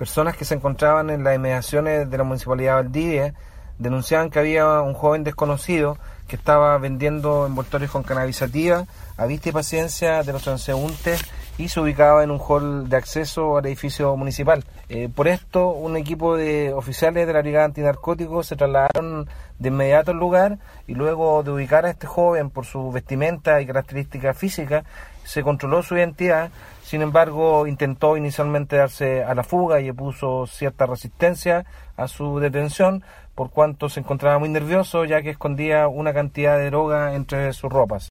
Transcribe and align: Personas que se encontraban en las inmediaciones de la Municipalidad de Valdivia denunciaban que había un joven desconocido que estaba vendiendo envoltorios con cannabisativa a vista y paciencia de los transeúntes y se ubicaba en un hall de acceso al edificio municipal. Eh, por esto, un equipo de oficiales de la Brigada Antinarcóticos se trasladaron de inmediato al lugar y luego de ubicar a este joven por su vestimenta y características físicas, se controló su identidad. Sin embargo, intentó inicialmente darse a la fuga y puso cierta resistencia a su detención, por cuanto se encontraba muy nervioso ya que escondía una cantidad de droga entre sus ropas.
Personas 0.00 0.34
que 0.34 0.46
se 0.46 0.54
encontraban 0.54 1.10
en 1.10 1.24
las 1.24 1.36
inmediaciones 1.36 2.10
de 2.10 2.16
la 2.16 2.24
Municipalidad 2.24 2.76
de 2.76 2.82
Valdivia 2.84 3.34
denunciaban 3.78 4.30
que 4.30 4.38
había 4.38 4.80
un 4.80 4.94
joven 4.94 5.24
desconocido 5.24 5.98
que 6.26 6.36
estaba 6.36 6.78
vendiendo 6.78 7.44
envoltorios 7.44 7.90
con 7.90 8.02
cannabisativa 8.02 8.86
a 9.18 9.26
vista 9.26 9.50
y 9.50 9.52
paciencia 9.52 10.22
de 10.22 10.32
los 10.32 10.42
transeúntes 10.42 11.22
y 11.60 11.68
se 11.68 11.78
ubicaba 11.78 12.24
en 12.24 12.30
un 12.30 12.40
hall 12.40 12.88
de 12.88 12.96
acceso 12.96 13.58
al 13.58 13.66
edificio 13.66 14.16
municipal. 14.16 14.64
Eh, 14.88 15.10
por 15.14 15.28
esto, 15.28 15.68
un 15.72 15.94
equipo 15.98 16.34
de 16.34 16.72
oficiales 16.72 17.26
de 17.26 17.34
la 17.34 17.42
Brigada 17.42 17.66
Antinarcóticos 17.66 18.46
se 18.46 18.56
trasladaron 18.56 19.28
de 19.58 19.68
inmediato 19.68 20.12
al 20.12 20.16
lugar 20.16 20.56
y 20.86 20.94
luego 20.94 21.42
de 21.42 21.50
ubicar 21.50 21.84
a 21.84 21.90
este 21.90 22.06
joven 22.06 22.48
por 22.48 22.64
su 22.64 22.90
vestimenta 22.90 23.60
y 23.60 23.66
características 23.66 24.38
físicas, 24.38 24.84
se 25.22 25.42
controló 25.42 25.82
su 25.82 25.96
identidad. 25.96 26.50
Sin 26.82 27.02
embargo, 27.02 27.66
intentó 27.66 28.16
inicialmente 28.16 28.76
darse 28.76 29.22
a 29.22 29.34
la 29.34 29.44
fuga 29.44 29.80
y 29.80 29.92
puso 29.92 30.46
cierta 30.46 30.86
resistencia 30.86 31.66
a 31.98 32.08
su 32.08 32.40
detención, 32.40 33.04
por 33.34 33.50
cuanto 33.50 33.90
se 33.90 34.00
encontraba 34.00 34.38
muy 34.38 34.48
nervioso 34.48 35.04
ya 35.04 35.20
que 35.20 35.30
escondía 35.30 35.88
una 35.88 36.14
cantidad 36.14 36.56
de 36.56 36.70
droga 36.70 37.14
entre 37.14 37.52
sus 37.52 37.70
ropas. 37.70 38.08